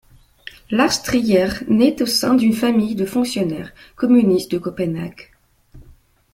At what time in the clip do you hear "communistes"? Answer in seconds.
3.95-4.51